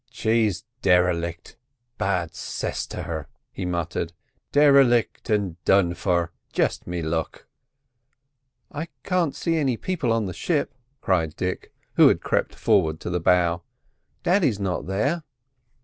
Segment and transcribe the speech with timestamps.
[0.09, 1.57] "She's derelick,
[1.99, 4.13] bad cess to her!" he muttered;
[4.51, 7.45] "derelick and done for—just me luck!"
[8.71, 13.11] "I can't see any people on the ship," cried Dick, who had crept forward to
[13.11, 13.61] the bow.
[14.23, 15.21] "Daddy's not there."